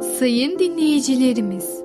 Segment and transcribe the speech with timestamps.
[0.00, 1.82] Sayın dinleyicilerimiz,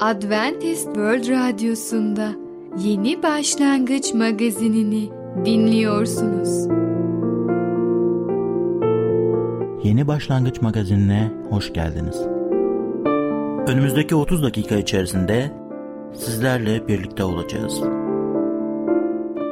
[0.00, 2.32] Adventist World Radyosu'nda
[2.78, 5.10] Yeni Başlangıç magazinini
[5.44, 6.68] dinliyorsunuz.
[9.84, 12.20] Yeni Başlangıç magazinine hoş geldiniz.
[13.68, 15.50] Önümüzdeki 30 dakika içerisinde
[16.14, 17.80] sizlerle birlikte olacağız.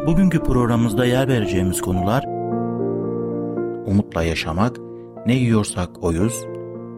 [0.07, 2.25] Bugünkü programımızda yer vereceğimiz konular
[3.87, 4.77] umutla yaşamak,
[5.27, 6.47] ne yiyorsak oyuz,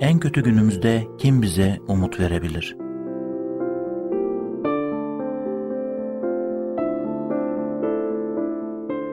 [0.00, 2.76] En kötü günümüzde kim bize umut verebilir?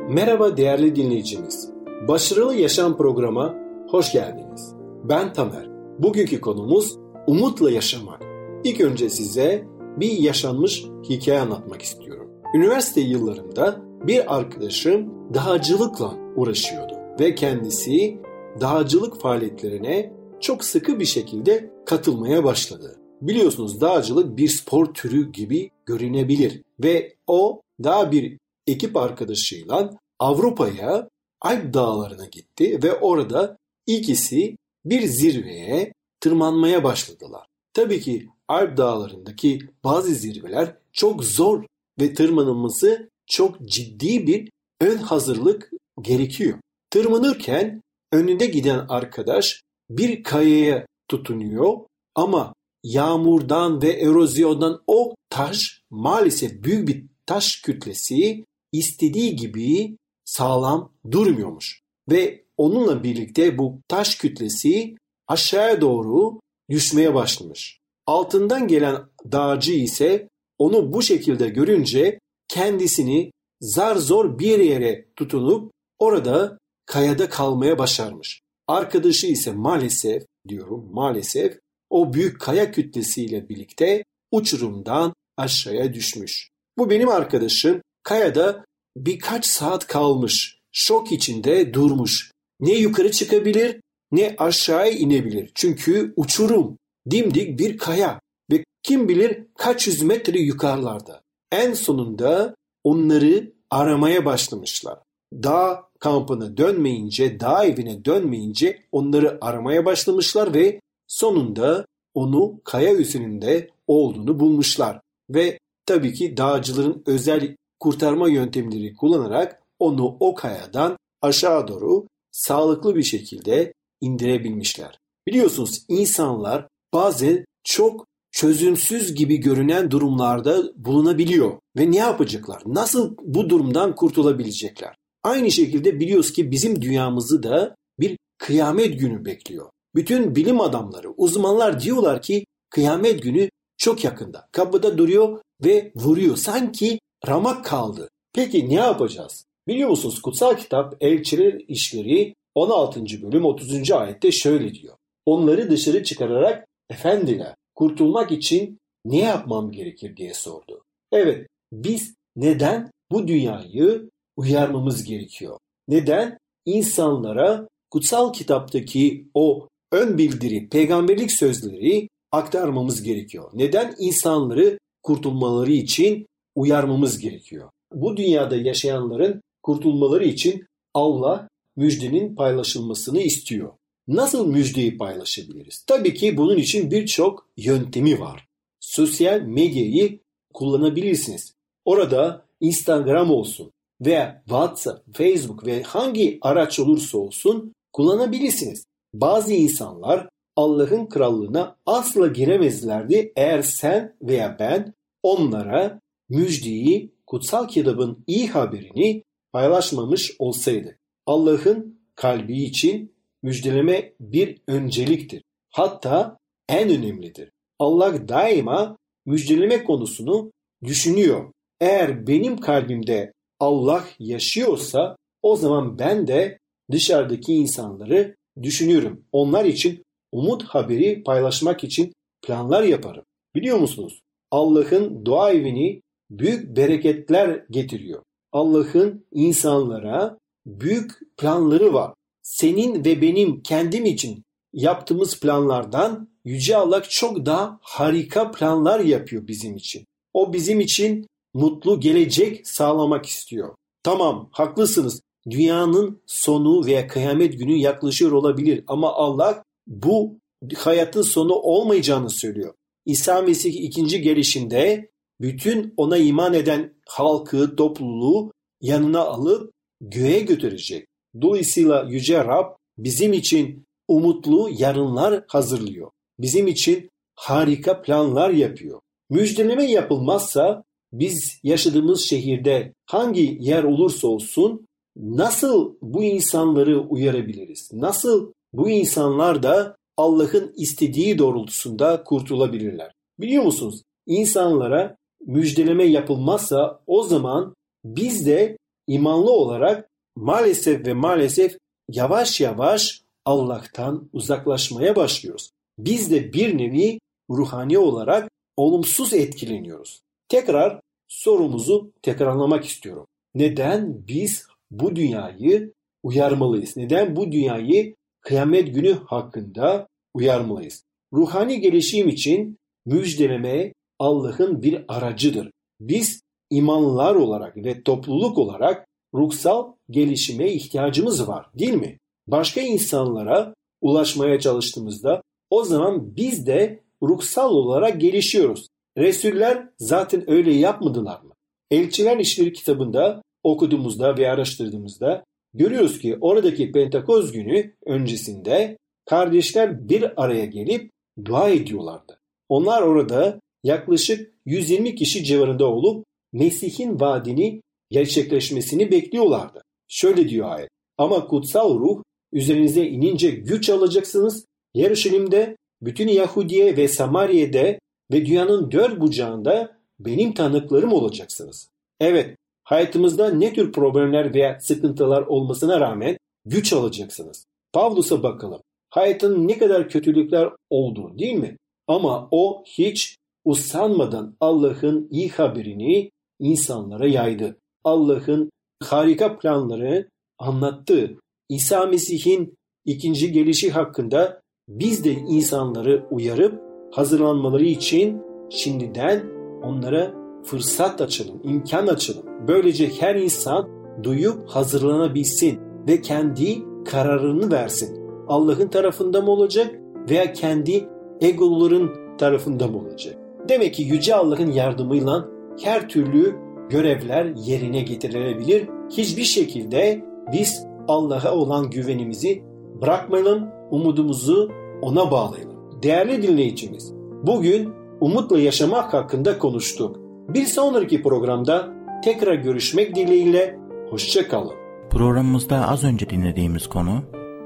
[0.09, 1.69] Merhaba değerli dinleyicimiz.
[2.07, 3.55] Başarılı Yaşam programa
[3.89, 4.75] hoş geldiniz.
[5.03, 5.69] Ben Tamer.
[5.99, 8.21] Bugünkü konumuz umutla yaşamak.
[8.63, 9.65] İlk önce size
[9.97, 12.29] bir yaşanmış hikaye anlatmak istiyorum.
[12.55, 18.19] Üniversite yıllarında bir arkadaşım dağcılıkla uğraşıyordu ve kendisi
[18.61, 22.99] dağcılık faaliyetlerine çok sıkı bir şekilde katılmaya başladı.
[23.21, 28.37] Biliyorsunuz dağcılık bir spor türü gibi görünebilir ve o daha bir
[28.67, 31.09] ekip arkadaşıyla Avrupa'ya
[31.41, 37.47] Alp dağlarına gitti ve orada ikisi bir zirveye tırmanmaya başladılar.
[37.73, 41.63] Tabii ki Alp dağlarındaki bazı zirveler çok zor
[41.99, 44.49] ve tırmanılması çok ciddi bir
[44.81, 45.71] ön hazırlık
[46.01, 46.59] gerekiyor.
[46.89, 47.81] Tırmanırken
[48.11, 51.77] önünde giden arkadaş bir kayaya tutunuyor
[52.15, 52.53] ama
[52.83, 61.81] yağmurdan ve erozyondan o taş maalesef büyük bir taş kütlesi istediği gibi sağlam durmuyormuş.
[62.09, 64.95] Ve onunla birlikte bu taş kütlesi
[65.27, 67.79] aşağıya doğru düşmeye başlamış.
[68.05, 73.31] Altından gelen dağcı ise onu bu şekilde görünce kendisini
[73.61, 78.41] zar zor bir yere tutunup orada kayada kalmaya başarmış.
[78.67, 81.59] Arkadaşı ise maalesef diyorum maalesef
[81.89, 86.49] o büyük kaya kütlesiyle birlikte uçurumdan aşağıya düşmüş.
[86.77, 88.65] Bu benim arkadaşım kayada
[88.97, 90.59] birkaç saat kalmış.
[90.71, 92.31] Şok içinde durmuş.
[92.59, 93.79] Ne yukarı çıkabilir
[94.11, 95.51] ne aşağıya inebilir.
[95.55, 96.77] Çünkü uçurum,
[97.11, 98.19] dimdik bir kaya
[98.51, 101.21] ve kim bilir kaç yüz metre yukarılarda.
[101.51, 104.99] En sonunda onları aramaya başlamışlar.
[105.33, 114.39] Dağ kampına dönmeyince, dağ evine dönmeyince onları aramaya başlamışlar ve sonunda onu kaya üzerinde olduğunu
[114.39, 115.01] bulmuşlar.
[115.29, 123.03] Ve tabii ki dağcıların özel kurtarma yöntemleri kullanarak onu o kayadan aşağı doğru sağlıklı bir
[123.03, 124.99] şekilde indirebilmişler.
[125.27, 132.61] Biliyorsunuz insanlar bazen çok çözümsüz gibi görünen durumlarda bulunabiliyor ve ne yapacaklar?
[132.65, 134.95] Nasıl bu durumdan kurtulabilecekler?
[135.25, 139.69] Aynı şekilde biliyoruz ki bizim dünyamızı da bir kıyamet günü bekliyor.
[139.95, 144.47] Bütün bilim adamları, uzmanlar diyorlar ki kıyamet günü çok yakında.
[144.51, 146.35] Kapıda duruyor ve vuruyor.
[146.35, 148.09] Sanki ramak kaldı.
[148.33, 149.45] Peki ne yapacağız?
[149.67, 153.01] Biliyor musunuz kutsal kitap Elçiler İşleri 16.
[153.21, 153.91] bölüm 30.
[153.91, 154.95] ayette şöyle diyor.
[155.25, 160.83] Onları dışarı çıkararak efendiler kurtulmak için ne yapmam gerekir diye sordu.
[161.11, 165.57] Evet biz neden bu dünyayı uyarmamız gerekiyor?
[165.87, 173.51] Neden insanlara kutsal kitaptaki o ön bildiri, peygamberlik sözleri aktarmamız gerekiyor?
[173.53, 177.69] Neden insanları kurtulmaları için uyarmamız gerekiyor?
[177.93, 183.73] Bu dünyada yaşayanların kurtulmaları için Allah müjdenin paylaşılmasını istiyor.
[184.07, 185.83] Nasıl müjdeyi paylaşabiliriz?
[185.87, 188.45] Tabii ki bunun için birçok yöntemi var.
[188.79, 190.19] Sosyal medyayı
[190.53, 191.53] kullanabilirsiniz.
[191.85, 193.71] Orada Instagram olsun
[194.01, 198.85] veya WhatsApp, Facebook ve hangi araç olursa olsun kullanabilirsiniz.
[199.13, 204.93] Bazı insanlar Allah'ın krallığına asla giremezlerdi eğer sen veya ben
[205.23, 205.99] onlara
[206.29, 210.97] müjdeyi, kutsal kitabın iyi haberini paylaşmamış olsaydı.
[211.25, 213.13] Allah'ın kalbi için
[213.43, 215.43] müjdeleme bir önceliktir.
[215.69, 216.37] Hatta
[216.69, 217.51] en önemlidir.
[217.79, 220.51] Allah daima müjdeleme konusunu
[220.83, 221.51] düşünüyor.
[221.79, 226.59] Eğer benim kalbimde Allah yaşıyorsa o zaman ben de
[226.91, 229.25] dışarıdaki insanları düşünüyorum.
[229.31, 233.23] Onlar için umut haberi paylaşmak için planlar yaparım.
[233.55, 234.21] Biliyor musunuz?
[234.51, 238.23] Allah'ın dua evini büyük bereketler getiriyor.
[238.51, 242.13] Allah'ın insanlara büyük planları var.
[242.41, 244.43] Senin ve benim kendim için
[244.73, 250.05] yaptığımız planlardan Yüce Allah çok daha harika planlar yapıyor bizim için.
[250.33, 253.75] O bizim için mutlu gelecek sağlamak istiyor.
[254.03, 255.21] Tamam haklısınız.
[255.49, 260.39] Dünyanın sonu veya kıyamet günü yaklaşıyor olabilir ama Allah bu
[260.77, 262.73] hayatın sonu olmayacağını söylüyor.
[263.05, 265.09] İsa Mesih ikinci gelişinde
[265.41, 271.07] bütün ona iman eden halkı, topluluğu yanına alıp göğe götürecek.
[271.41, 276.11] Dolayısıyla Yüce Rab bizim için umutlu yarınlar hazırlıyor.
[276.39, 278.99] Bizim için harika planlar yapıyor.
[279.29, 280.83] Müjdeleme yapılmazsa
[281.19, 287.89] biz yaşadığımız şehirde hangi yer olursa olsun nasıl bu insanları uyarabiliriz?
[287.93, 293.11] Nasıl bu insanlar da Allah'ın istediği doğrultusunda kurtulabilirler?
[293.39, 294.01] Biliyor musunuz?
[294.27, 295.15] İnsanlara
[295.45, 297.75] müjdeleme yapılmazsa o zaman
[298.05, 298.77] biz de
[299.07, 301.77] imanlı olarak maalesef ve maalesef
[302.11, 305.69] yavaş yavaş Allah'tan uzaklaşmaya başlıyoruz.
[305.97, 307.19] Biz de bir nevi
[307.49, 310.21] ruhani olarak olumsuz etkileniyoruz.
[310.49, 313.25] Tekrar sorumuzu tekrarlamak istiyorum.
[313.55, 315.93] Neden biz bu dünyayı
[316.23, 316.97] uyarmalıyız?
[316.97, 321.03] Neden bu dünyayı kıyamet günü hakkında uyarmalıyız?
[321.33, 325.71] Ruhani gelişim için müjdeleme Allah'ın bir aracıdır.
[325.99, 332.17] Biz imanlar olarak ve topluluk olarak ruhsal gelişime ihtiyacımız var değil mi?
[332.47, 338.87] Başka insanlara ulaşmaya çalıştığımızda o zaman biz de ruhsal olarak gelişiyoruz.
[339.17, 341.53] Resuller zaten öyle yapmadılar mı?
[341.91, 350.65] Elçiler İşleri kitabında okuduğumuzda ve araştırdığımızda görüyoruz ki oradaki Pentakoz günü öncesinde kardeşler bir araya
[350.65, 351.11] gelip
[351.45, 352.39] dua ediyorlardı.
[352.69, 359.81] Onlar orada yaklaşık 120 kişi civarında olup Mesih'in vaadini gerçekleşmesini bekliyorlardı.
[360.07, 360.89] Şöyle diyor ayet.
[361.17, 364.65] Ama kutsal ruh üzerinize inince güç alacaksınız.
[364.93, 367.99] Yarışilimde bütün Yahudiye ve Samariye'de
[368.31, 371.89] ve dünyanın dört bucağında benim tanıklarım olacaksınız.
[372.19, 377.65] Evet, hayatımızda ne tür problemler veya sıkıntılar olmasına rağmen güç alacaksınız.
[377.93, 378.81] Pavlus'a bakalım.
[379.09, 381.77] Hayatın ne kadar kötülükler oldu değil mi?
[382.07, 387.77] Ama o hiç usanmadan Allah'ın iyi haberini insanlara yaydı.
[388.03, 388.69] Allah'ın
[389.03, 390.29] harika planları
[390.59, 391.39] anlattı.
[391.69, 392.73] İsa Mesih'in
[393.05, 396.84] ikinci gelişi hakkında biz de insanları uyarıp
[397.15, 399.43] hazırlanmaları için şimdiden
[399.83, 400.33] onlara
[400.63, 402.43] fırsat açalım, imkan açalım.
[402.67, 403.87] Böylece her insan
[404.23, 408.19] duyup hazırlanabilsin ve kendi kararını versin.
[408.47, 409.95] Allah'ın tarafında mı olacak
[410.29, 411.09] veya kendi
[411.41, 413.37] egoların tarafında mı olacak?
[413.69, 415.45] Demek ki Yüce Allah'ın yardımıyla
[415.81, 416.55] her türlü
[416.89, 418.87] görevler yerine getirilebilir.
[419.09, 422.63] Hiçbir şekilde biz Allah'a olan güvenimizi
[423.01, 425.74] bırakmayalım, umudumuzu ona bağlayalım.
[426.05, 430.19] Değerli dinleyicimiz, bugün umutla yaşamak hakkında konuştuk.
[430.49, 431.87] Bir sonraki programda
[432.23, 434.73] tekrar görüşmek dileğiyle, hoşçakalın.
[435.09, 437.23] Programımızda az önce dinlediğimiz konu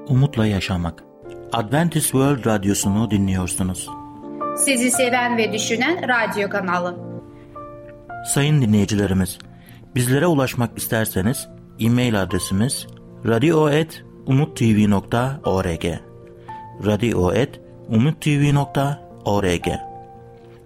[0.08, 1.04] umutla yaşamak.
[1.54, 3.90] Adventist World Radyosu'nu dinliyorsunuz.
[4.58, 6.98] Sizi seven ve düşünen radyo kanalı.
[8.34, 9.40] Sayın dinleyicilerimiz,
[9.96, 11.48] bizlere ulaşmak isterseniz
[11.80, 12.88] e-mail adresimiz
[13.26, 15.86] radio.umutv.org
[16.86, 17.69] radio.umutv.org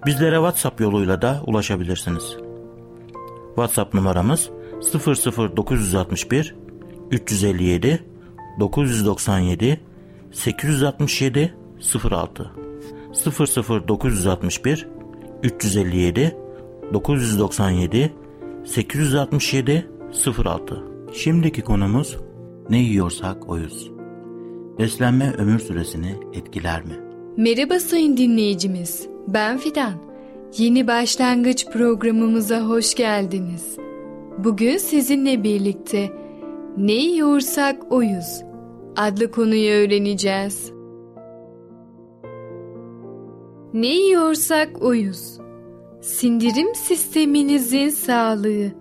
[0.06, 2.38] Bizlere WhatsApp yoluyla da ulaşabilirsiniz.
[3.56, 4.50] WhatsApp numaramız
[4.94, 6.56] 00961
[7.12, 8.03] 357
[8.60, 9.80] 997
[10.32, 11.56] 867
[12.12, 12.51] 06
[13.88, 14.88] 00961
[15.44, 16.38] 357
[16.94, 18.13] 997
[18.65, 19.88] 867
[20.44, 22.18] 06 Şimdiki konumuz
[22.70, 23.92] ne yiyorsak oyuz.
[24.80, 27.03] Beslenme ömür süresini etkiler mi?
[27.38, 29.08] Merhaba sayın dinleyicimiz.
[29.28, 29.94] Ben Fidan.
[30.58, 33.78] Yeni başlangıç programımıza hoş geldiniz.
[34.38, 36.12] Bugün sizinle birlikte
[36.78, 38.44] ne yiyorsak oyuz
[38.96, 40.72] adlı konuyu öğreneceğiz.
[43.74, 45.38] Ne yiyorsak oyuz.
[46.02, 48.72] Sindirim sisteminizin sağlığı,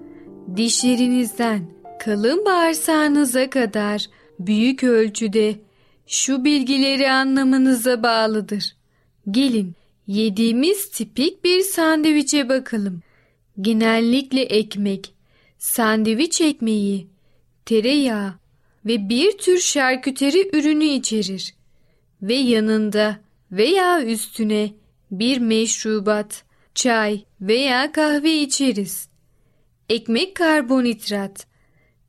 [0.56, 1.61] dişlerinizden
[2.04, 4.06] kalın bağırsağınıza kadar
[4.38, 5.54] büyük ölçüde
[6.06, 8.76] şu bilgileri anlamanıza bağlıdır.
[9.30, 9.75] Gelin
[10.06, 13.02] yediğimiz tipik bir sandviçe bakalım.
[13.61, 15.14] Genellikle ekmek,
[15.59, 17.06] sandviç ekmeği,
[17.64, 18.35] tereyağı
[18.87, 21.54] ve bir tür şarküteri ürünü içerir
[22.23, 23.21] ve yanında
[23.52, 24.73] veya üstüne
[25.11, 26.44] bir meşrubat,
[26.75, 29.09] çay veya kahve içeriz.
[29.88, 31.47] Ekmek karbonhidrat,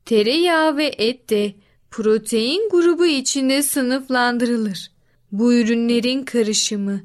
[0.04, 1.54] tereyağı ve et de
[1.94, 4.90] protein grubu içinde sınıflandırılır.
[5.32, 7.00] Bu ürünlerin karışımı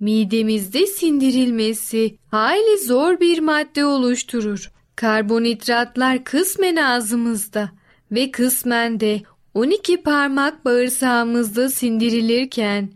[0.00, 4.70] midemizde sindirilmesi hayli zor bir madde oluşturur.
[4.96, 7.70] Karbonhidratlar kısmen ağzımızda
[8.12, 9.22] ve kısmen de
[9.54, 12.90] 12 parmak bağırsağımızda sindirilirken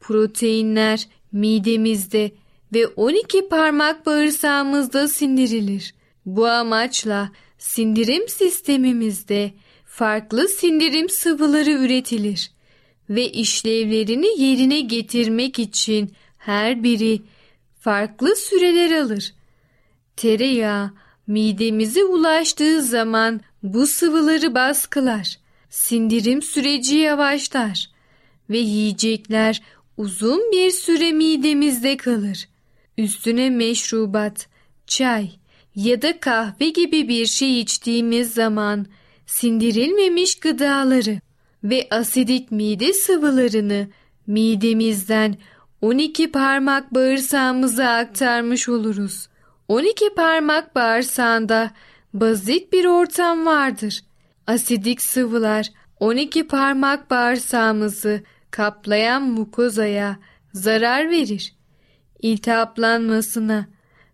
[0.00, 2.32] proteinler midemizde
[2.74, 5.94] ve 12 parmak bağırsağımızda sindirilir.
[6.26, 9.52] Bu amaçla sindirim sistemimizde
[9.98, 12.50] farklı sindirim sıvıları üretilir
[13.10, 17.22] ve işlevlerini yerine getirmek için her biri
[17.80, 19.34] farklı süreler alır.
[20.16, 20.90] Tereyağı
[21.26, 25.38] midemize ulaştığı zaman bu sıvıları baskılar.
[25.70, 27.90] Sindirim süreci yavaşlar
[28.50, 29.62] ve yiyecekler
[29.96, 32.48] uzun bir süre midemizde kalır.
[32.98, 34.48] Üstüne meşrubat,
[34.86, 35.30] çay
[35.74, 38.86] ya da kahve gibi bir şey içtiğimiz zaman
[39.28, 41.20] sindirilmemiş gıdaları
[41.64, 43.88] ve asidik mide sıvılarını
[44.26, 45.36] midemizden
[45.80, 49.28] 12 parmak bağırsağımıza aktarmış oluruz.
[49.68, 51.70] 12 parmak bağırsağında
[52.14, 54.00] bazik bir ortam vardır.
[54.46, 55.66] Asidik sıvılar
[56.00, 60.18] 12 parmak bağırsağımızı kaplayan mukozaya
[60.52, 61.54] zarar verir.
[62.22, 63.66] İltihaplanmasına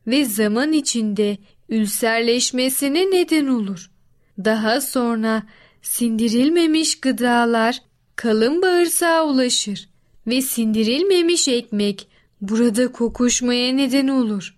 [0.06, 3.93] ve zaman içinde ülserleşmesine neden olur.
[4.38, 5.42] Daha sonra
[5.82, 7.82] sindirilmemiş gıdalar
[8.16, 9.88] kalın bağırsağa ulaşır
[10.26, 12.08] ve sindirilmemiş ekmek
[12.40, 14.56] burada kokuşmaya neden olur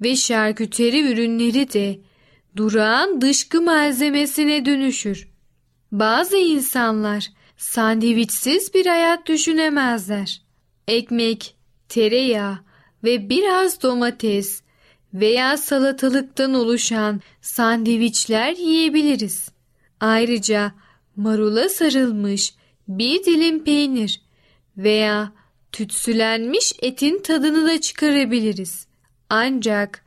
[0.00, 2.00] ve şarküteri ürünleri de
[2.56, 5.28] durağan dışkı malzemesine dönüşür.
[5.92, 10.42] Bazı insanlar sandviçsiz bir hayat düşünemezler.
[10.88, 11.56] Ekmek,
[11.88, 12.58] tereyağı
[13.04, 14.62] ve biraz domates
[15.20, 19.48] veya salatalıktan oluşan sandviçler yiyebiliriz.
[20.00, 20.72] Ayrıca
[21.16, 22.54] marula sarılmış
[22.88, 24.20] bir dilim peynir
[24.76, 25.32] veya
[25.72, 28.86] tütsülenmiş etin tadını da çıkarabiliriz.
[29.30, 30.04] Ancak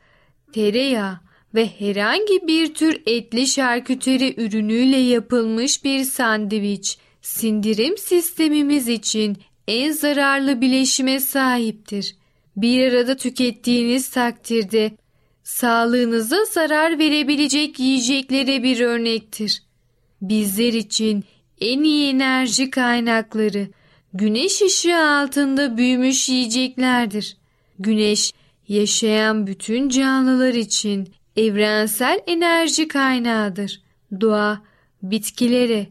[0.53, 1.19] tereyağı
[1.55, 9.37] ve herhangi bir tür etli şarküteri ürünüyle yapılmış bir sandviç sindirim sistemimiz için
[9.67, 12.18] en zararlı bileşime sahiptir.
[12.61, 14.91] Bir arada tükettiğiniz takdirde
[15.43, 19.63] sağlığınıza zarar verebilecek yiyeceklere bir örnektir.
[20.21, 21.23] Bizler için
[21.61, 23.67] en iyi enerji kaynakları
[24.13, 27.37] güneş ışığı altında büyümüş yiyeceklerdir.
[27.79, 28.33] Güneş
[28.67, 33.81] yaşayan bütün canlılar için evrensel enerji kaynağıdır.
[34.21, 34.61] Doğa
[35.03, 35.87] bitkilere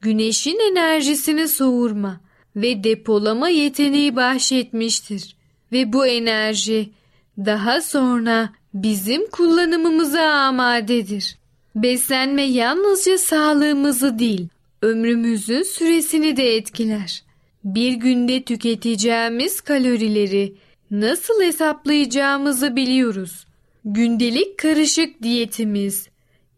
[0.00, 2.20] güneşin enerjisini soğurma
[2.56, 5.35] ve depolama yeteneği bahşetmiştir.
[5.72, 6.90] Ve bu enerji
[7.38, 11.38] daha sonra bizim kullanımımıza amadedir.
[11.74, 14.48] Beslenme yalnızca sağlığımızı değil,
[14.82, 17.22] ömrümüzün süresini de etkiler.
[17.64, 20.54] Bir günde tüketeceğimiz kalorileri
[20.90, 23.46] nasıl hesaplayacağımızı biliyoruz.
[23.84, 26.08] Gündelik karışık diyetimiz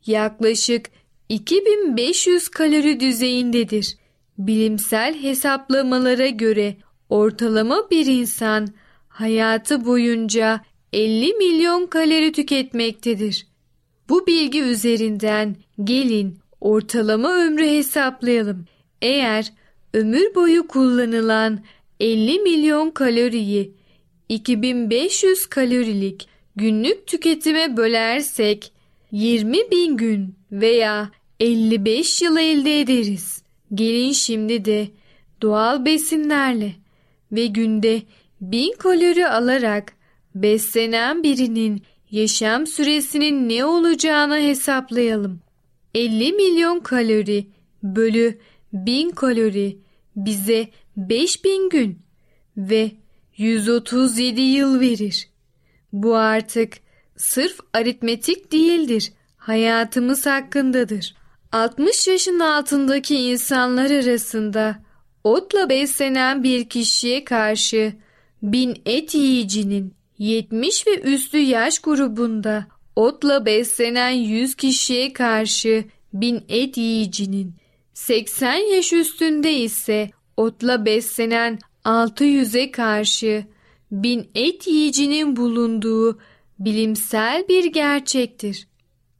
[0.06, 0.90] yaklaşık
[1.28, 3.96] 2500 kalori düzeyindedir.
[4.38, 6.76] Bilimsel hesaplamalara göre
[7.08, 8.68] ortalama bir insan
[9.20, 10.60] hayatı boyunca
[10.92, 13.46] 50 milyon kalori tüketmektedir.
[14.08, 18.64] Bu bilgi üzerinden gelin ortalama ömrü hesaplayalım.
[19.02, 19.52] Eğer
[19.94, 21.60] ömür boyu kullanılan
[22.00, 23.72] 50 milyon kaloriyi
[24.28, 28.72] 2500 kalorilik günlük tüketime bölersek
[29.12, 31.10] 20 bin gün veya
[31.40, 33.42] 55 yıl elde ederiz.
[33.74, 34.88] Gelin şimdi de
[35.42, 36.72] doğal besinlerle
[37.32, 38.02] ve günde
[38.40, 39.92] 1000 kalori alarak
[40.34, 45.40] beslenen birinin yaşam süresinin ne olacağını hesaplayalım.
[45.94, 47.46] 50 milyon kalori
[47.82, 48.38] bölü
[48.72, 49.78] 1000 kalori
[50.16, 51.98] bize 5000 gün
[52.56, 52.92] ve
[53.36, 55.28] 137 yıl verir.
[55.92, 56.72] Bu artık
[57.16, 61.14] sırf aritmetik değildir, hayatımız hakkındadır.
[61.52, 64.78] 60 yaşın altındaki insanlar arasında
[65.24, 67.92] otla beslenen bir kişiye karşı
[68.42, 72.66] 1000 et yiyicinin 70 ve üstü yaş grubunda
[72.96, 77.54] otla beslenen 100 kişiye karşı 1000 et yiyicinin
[77.94, 83.44] 80 yaş üstünde ise otla beslenen 600'e karşı
[83.90, 86.18] 1000 et yiyicinin bulunduğu
[86.58, 88.68] bilimsel bir gerçektir.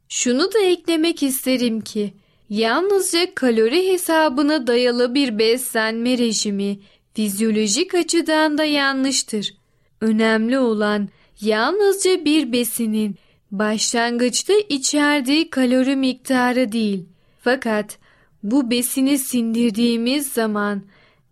[0.09, 2.13] Şunu da eklemek isterim ki
[2.49, 6.79] yalnızca kalori hesabına dayalı bir beslenme rejimi
[7.13, 9.53] fizyolojik açıdan da yanlıştır.
[10.01, 11.09] Önemli olan
[11.41, 13.15] yalnızca bir besinin
[13.51, 17.05] başlangıçta içerdiği kalori miktarı değil.
[17.41, 17.97] Fakat
[18.43, 20.81] bu besini sindirdiğimiz zaman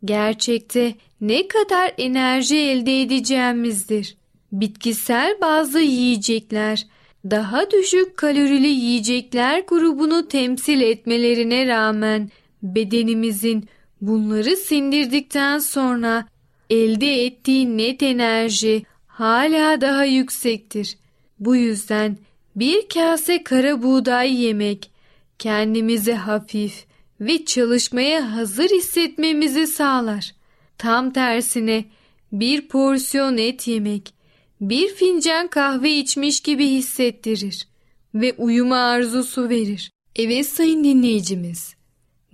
[0.05, 4.17] gerçekte ne kadar enerji elde edeceğimizdir.
[4.51, 6.85] Bitkisel bazı yiyecekler
[7.31, 12.29] daha düşük kalorili yiyecekler grubunu temsil etmelerine rağmen
[12.63, 13.69] bedenimizin
[14.01, 16.27] bunları sindirdikten sonra
[16.69, 20.97] elde ettiği net enerji hala daha yüksektir.
[21.39, 22.17] Bu yüzden
[22.55, 24.91] bir kase kara buğday yemek
[25.39, 26.85] kendimizi hafif
[27.21, 30.31] ve çalışmaya hazır hissetmemizi sağlar.
[30.77, 31.85] Tam tersine
[32.31, 34.13] bir porsiyon et yemek
[34.61, 37.67] bir fincan kahve içmiş gibi hissettirir
[38.15, 39.91] ve uyuma arzusu verir.
[40.15, 41.75] Evet sayın dinleyicimiz,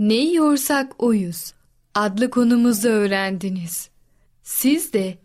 [0.07, 1.53] ne yiyorsak oyuz
[1.95, 3.89] adlı konumuzu öğrendiniz.
[4.43, 5.17] Siz de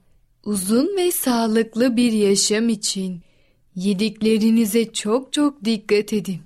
[0.45, 3.21] uzun ve sağlıklı bir yaşam için
[3.75, 6.41] yediklerinize çok çok dikkat edin.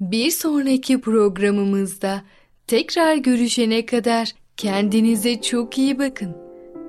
[0.00, 2.22] Bir sonraki programımızda
[2.66, 6.36] tekrar görüşene kadar kendinize çok iyi bakın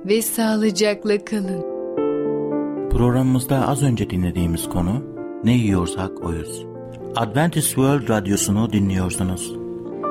[0.06, 1.62] ve sağlıcakla kalın.
[2.90, 5.04] Programımızda az önce dinlediğimiz konu
[5.44, 6.66] Ne Yiyorsak Oyuz.
[7.16, 9.65] Adventist World Radyosu'nu dinliyorsunuz.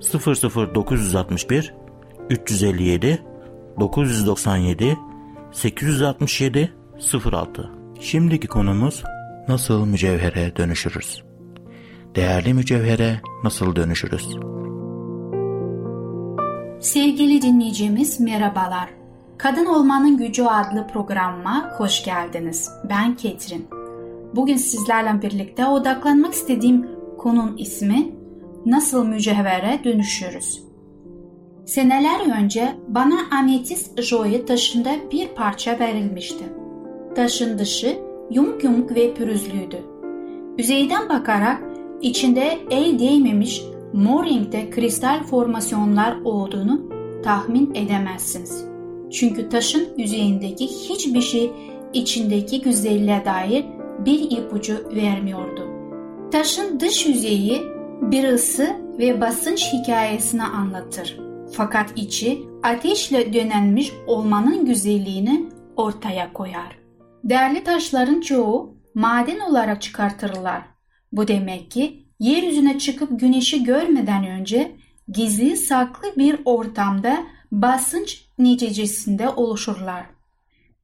[0.00, 1.74] 00961
[2.30, 3.22] 357
[3.80, 4.98] 997
[5.52, 6.74] 867
[7.24, 9.04] 06 Şimdiki konumuz
[9.48, 11.22] nasıl mücevhere dönüşürüz?
[12.16, 14.36] Değerli mücevhere nasıl dönüşürüz?
[16.80, 18.88] Sevgili dinleyicimiz merhabalar.
[19.38, 22.70] Kadın Olmanın Gücü adlı programıma hoş geldiniz.
[22.90, 23.68] Ben Ketrin.
[24.34, 26.86] Bugün sizlerle birlikte odaklanmak istediğim
[27.18, 28.23] konun ismi
[28.66, 30.62] Nasıl Mücevhere Dönüşürüz?
[31.66, 36.44] Seneler önce bana ametist joy taşında bir parça verilmişti.
[37.16, 37.98] Taşın dışı
[38.30, 39.82] yumuk yumuk ve pürüzlüydü.
[40.58, 41.62] Yüzeyden bakarak
[42.02, 44.24] içinde el değmemiş mor
[44.70, 46.80] kristal formasyonlar olduğunu
[47.22, 48.64] tahmin edemezsiniz.
[49.10, 51.50] Çünkü taşın yüzeyindeki hiçbir şey
[51.92, 53.64] içindeki güzelliğe dair
[53.98, 55.62] bir ipucu vermiyordu.
[56.32, 61.18] Taşın dış yüzeyi bir ısı ve basınç hikayesini anlatır.
[61.52, 66.78] Fakat içi ateşle dönenmiş olmanın güzelliğini ortaya koyar.
[67.24, 70.62] Değerli taşların çoğu maden olarak çıkartırlar.
[71.12, 74.76] Bu demek ki yeryüzüne çıkıp güneşi görmeden önce
[75.08, 80.06] gizli saklı bir ortamda basınç neticesinde oluşurlar.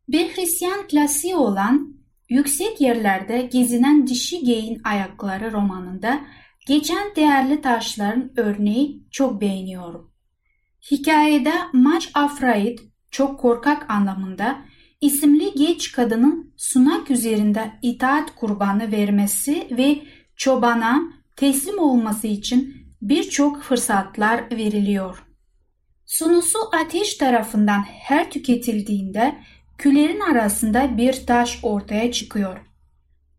[0.09, 1.95] Bir Hristiyan klasiği olan
[2.29, 6.21] Yüksek Yerlerde Gezinen Dişi Geyin Ayakları romanında
[6.67, 10.11] geçen değerli taşların örneği çok beğeniyorum.
[10.91, 12.79] Hikayede Maç Afraid
[13.11, 14.59] çok korkak anlamında
[15.01, 20.03] isimli genç kadının sunak üzerinde itaat kurbanı vermesi ve
[20.37, 21.03] çobana
[21.37, 25.27] teslim olması için birçok fırsatlar veriliyor.
[26.07, 29.39] Sunusu ateş tarafından her tüketildiğinde
[29.79, 32.59] küllerin arasında bir taş ortaya çıkıyor.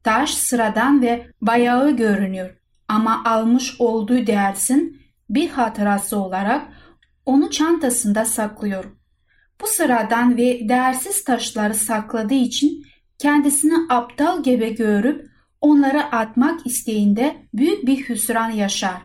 [0.04, 2.61] Taş sıradan ve bayağı görünüyor
[2.92, 6.68] ama almış olduğu dersin bir hatırası olarak
[7.26, 8.86] onu çantasında saklıyor.
[9.62, 12.86] Bu sıradan ve değersiz taşları sakladığı için
[13.18, 15.30] kendisini aptal gibi görüp
[15.62, 19.02] onları atmak isteğinde büyük bir hüsran yaşar.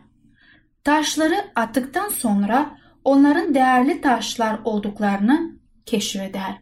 [0.83, 6.61] Taşları attıktan sonra onların değerli taşlar olduklarını keşfeder.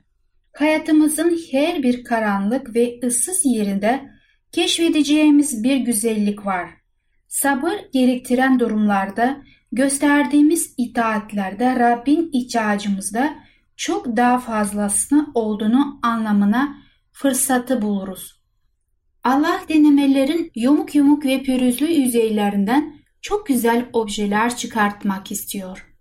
[0.53, 4.09] Hayatımızın her bir karanlık ve ıssız yerinde
[4.51, 6.84] keşfedeceğimiz bir güzellik var.
[7.35, 9.37] Sabır gerektiren durumlarda
[9.71, 13.35] gösterdiğimiz itaatlerde Rabbin ihtiyacımızda
[13.75, 16.77] çok daha fazlasını olduğunu anlamına
[17.11, 18.41] fırsatı buluruz.
[19.23, 25.95] Allah denemelerin yumuk yumuk ve pürüzlü yüzeylerinden çok güzel objeler çıkartmak istiyor.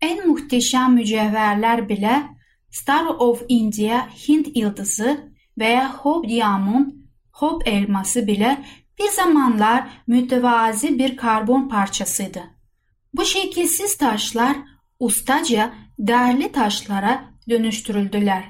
[0.00, 2.22] En muhteşem mücevherler bile
[2.70, 6.92] Star of India Hint yıldızı veya Hope Diamond,
[7.32, 8.64] Hope elması bile
[8.98, 12.42] bir zamanlar mütevazi bir karbon parçasıydı.
[13.14, 14.56] Bu şekilsiz taşlar
[15.00, 18.44] ustaca değerli taşlara dönüştürüldüler.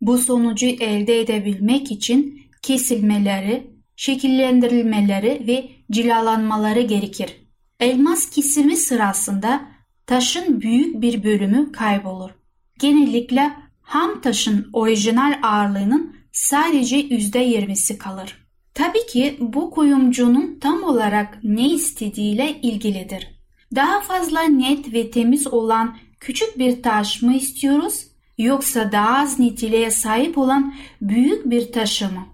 [0.00, 7.36] Bu sonucu elde edebilmek için kesilmeleri, şekillendirilmeleri ve cilalanmaları gerekir.
[7.80, 9.62] Elmas kesimi sırasında
[10.06, 12.30] taşın büyük bir bölümü kaybolur.
[12.78, 18.37] Genellikle ham taşın orijinal ağırlığının sadece yüzde yirmisi kalır.
[18.78, 23.28] Tabii ki bu kuyumcunun tam olarak ne istediğiyle ilgilidir.
[23.74, 28.06] Daha fazla net ve temiz olan küçük bir taş mı istiyoruz
[28.38, 32.26] yoksa daha az niteliğe sahip olan büyük bir taşı mı?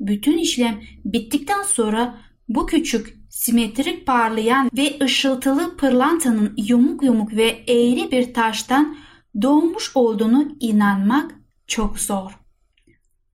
[0.00, 8.10] Bütün işlem bittikten sonra bu küçük, simetrik parlayan ve ışıltılı pırlantanın yumuk yumuk ve eğri
[8.10, 8.96] bir taştan
[9.42, 11.34] doğmuş olduğunu inanmak
[11.66, 12.47] çok zor.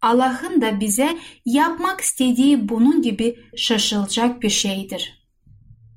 [0.04, 5.24] Allah'ın da bize yapmak istediği bunun gibi şaşılacak bir şeydir.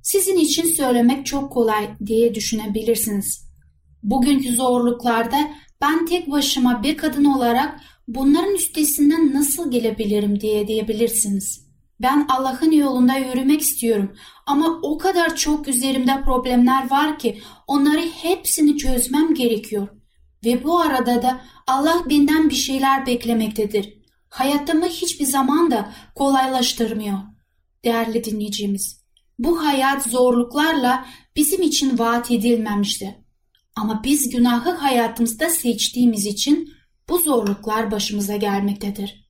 [0.04, 3.48] Sizin için söylemek çok kolay diye düşünebilirsiniz.
[4.04, 11.68] Bugünkü zorluklarda ben tek başıma bir kadın olarak bunların üstesinden nasıl gelebilirim diye diyebilirsiniz.
[12.02, 14.16] Ben Allah'ın yolunda yürümek istiyorum
[14.46, 19.88] ama o kadar çok üzerimde problemler var ki onları hepsini çözmem gerekiyor.
[20.46, 23.94] Ve bu arada da Allah benden bir şeyler beklemektedir.
[24.30, 27.18] Hayatımı hiçbir zaman da kolaylaştırmıyor.
[27.86, 29.02] Değerli dinleyicimiz,
[29.40, 33.24] bu hayat zorluklarla bizim için vaat edilmemişti.
[33.76, 36.74] Ama biz günahı hayatımızda seçtiğimiz için
[37.10, 39.28] bu zorluklar başımıza gelmektedir.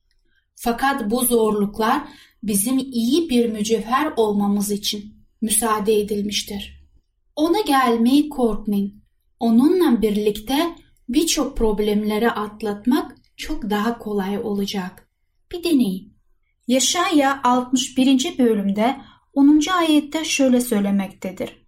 [0.54, 2.02] Fakat bu zorluklar
[2.42, 6.88] bizim iyi bir mücevher olmamız için müsaade edilmiştir.
[7.36, 9.02] Ona gelmeyi korkmayın.
[9.40, 10.76] Onunla birlikte
[11.08, 15.08] birçok problemleri atlatmak çok daha kolay olacak.
[15.52, 16.18] Bir deneyin.
[16.66, 18.38] Yaşaya 61.
[18.38, 18.96] bölümde
[19.32, 19.60] 10.
[19.78, 21.66] ayette şöyle söylemektedir.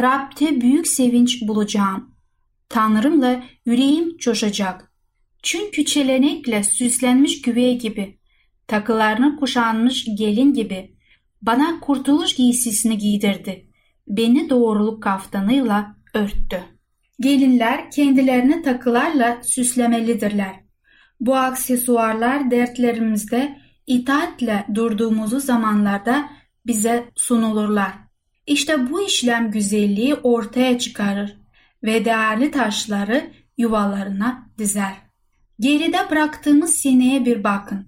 [0.00, 2.14] Rab'de büyük sevinç bulacağım.
[2.68, 4.92] Tanrımla yüreğim coşacak.
[5.42, 8.18] Çünkü çelenekle süslenmiş güvey gibi,
[8.66, 10.96] takılarını kuşanmış gelin gibi,
[11.42, 13.70] bana kurtuluş giysisini giydirdi.
[14.08, 16.75] Beni doğruluk kaftanıyla örttü.
[17.20, 20.60] Gelinler kendilerini takılarla süslemelidirler.
[21.20, 26.28] Bu aksesuarlar dertlerimizde itaatle durduğumuzu zamanlarda
[26.66, 27.92] bize sunulurlar.
[28.46, 31.36] İşte bu işlem güzelliği ortaya çıkarır
[31.82, 34.92] ve değerli taşları yuvalarına dizer.
[35.60, 37.86] Geride bıraktığımız sineye bir bakın.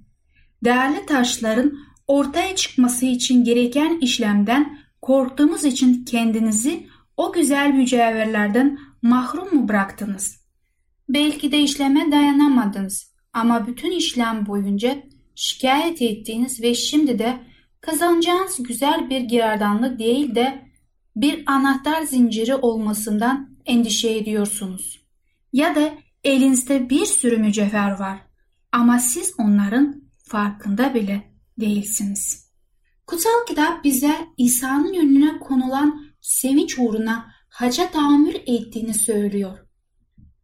[0.64, 6.86] Değerli taşların ortaya çıkması için gereken işlemden korktuğumuz için kendinizi
[7.16, 10.40] o güzel mücevherlerden mahrum mu bıraktınız?
[11.08, 15.02] Belki de işleme dayanamadınız ama bütün işlem boyunca
[15.34, 17.40] şikayet ettiğiniz ve şimdi de
[17.80, 20.68] kazanacağınız güzel bir girardanlık değil de
[21.16, 25.02] bir anahtar zinciri olmasından endişe ediyorsunuz.
[25.52, 25.92] Ya da
[26.24, 28.18] elinizde bir sürü mücevher var
[28.72, 32.48] ama siz onların farkında bile değilsiniz.
[33.06, 39.58] Kutsal kitap bize İsa'nın önüne konulan sevinç uğruna haca tahammül ettiğini söylüyor.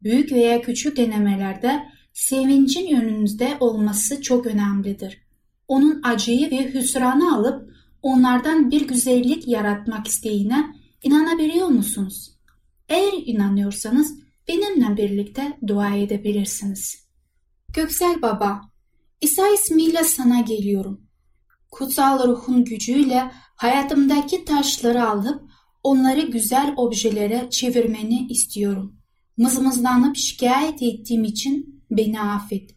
[0.02, 5.24] Büyük veya küçük denemelerde sevincin önünüzde olması çok önemlidir.
[5.68, 7.70] Onun acıyı ve hüsranı alıp
[8.02, 10.66] onlardan bir güzellik yaratmak isteğine
[11.02, 12.34] inanabiliyor musunuz?
[12.88, 17.06] Eğer inanıyorsanız benimle birlikte dua edebilirsiniz.
[17.74, 18.60] Göksel Baba,
[19.20, 21.00] İsa ismiyle sana geliyorum.
[21.70, 25.42] Kutsal ruhun gücüyle hayatımdaki taşları alıp
[25.84, 28.96] onları güzel objelere çevirmeni istiyorum.
[29.36, 32.70] Mızmızlanıp şikayet ettiğim için beni affet.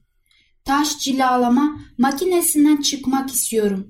[0.65, 3.87] Taş cilalama makinesinden çıkmak istiyorum.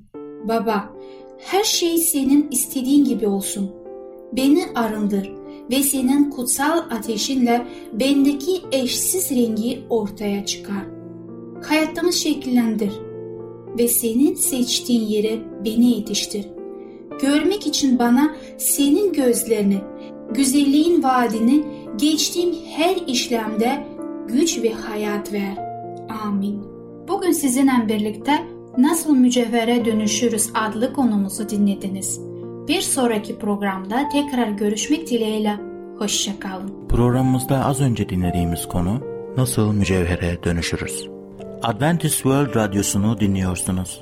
[0.47, 0.93] Baba,
[1.39, 3.71] her şey senin istediğin gibi olsun.
[4.33, 5.31] Beni arındır
[5.71, 10.85] ve senin kutsal ateşinle bendeki eşsiz rengi ortaya çıkar.
[11.63, 12.91] Hayatımı şekillendir
[13.79, 16.56] ve senin seçtiğin yere beni yetiştir.
[17.21, 19.77] Görmek için bana senin gözlerini,
[20.31, 21.63] güzelliğin vaadini
[21.95, 23.87] geçtiğim her işlemde
[24.27, 25.57] güç ve hayat ver.
[26.25, 26.63] Amin.
[27.07, 32.21] Bugün sizinle birlikte Nasıl Mücevhere Dönüşürüz adlı konumuzu dinlediniz.
[32.67, 35.59] Bir sonraki programda tekrar görüşmek dileğiyle.
[35.99, 36.87] Hoşçakalın.
[36.89, 39.01] Programımızda az önce dinlediğimiz konu
[39.37, 41.07] Nasıl Mücevhere Dönüşürüz?
[41.63, 44.01] Adventist World Radyosu'nu dinliyorsunuz.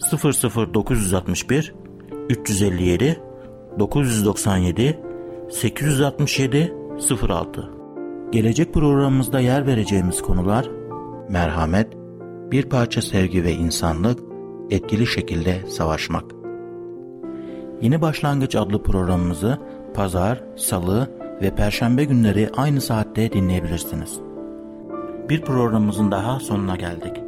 [0.00, 1.74] 00961
[2.28, 3.20] 357
[3.78, 5.00] 997
[5.50, 6.74] 867
[7.28, 7.70] 06
[8.32, 10.70] Gelecek programımızda yer vereceğimiz konular
[11.28, 11.92] merhamet,
[12.52, 14.18] bir parça sevgi ve insanlık,
[14.70, 16.24] etkili şekilde savaşmak.
[17.82, 19.58] Yeni Başlangıç adlı programımızı
[19.94, 21.10] pazar, salı
[21.42, 24.20] ve perşembe günleri aynı saatte dinleyebilirsiniz.
[25.28, 27.27] Bir programımızın daha sonuna geldik.